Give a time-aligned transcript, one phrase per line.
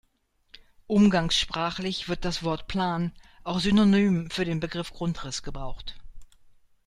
[0.87, 3.13] Umgangssprachlich wird das Wort "Plan"
[3.43, 5.95] auch synonym für den Begriff "Grundriss" gebraucht.